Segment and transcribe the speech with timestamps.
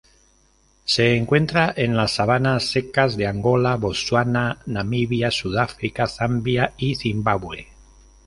[0.83, 7.67] Se encuentra en las sabanas secas de Angola, Botsuana, Namibia, Sudáfrica, Zambia y Zimbabue.